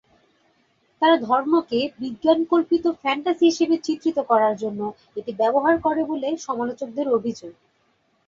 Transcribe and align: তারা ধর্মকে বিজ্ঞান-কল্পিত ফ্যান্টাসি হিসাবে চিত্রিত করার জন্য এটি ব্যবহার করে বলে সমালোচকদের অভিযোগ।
তারা 1.01 1.15
ধর্মকে 1.25 1.79
বিজ্ঞান-কল্পিত 1.99 2.85
ফ্যান্টাসি 3.01 3.43
হিসাবে 3.49 3.75
চিত্রিত 3.79 4.17
করার 4.29 4.53
জন্য 4.63 4.81
এটি 5.17 5.31
ব্যবহার 5.41 5.75
করে 5.85 6.01
বলে 6.11 6.29
সমালোচকদের 6.45 7.07
অভিযোগ। 7.17 7.53